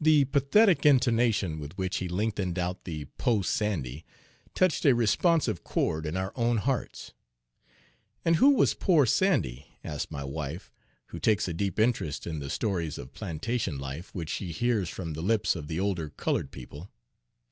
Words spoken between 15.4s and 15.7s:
of